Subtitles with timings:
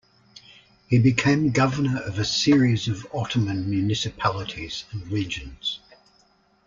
[0.87, 5.79] He became Governor of a series of Ottoman municipalities and regions.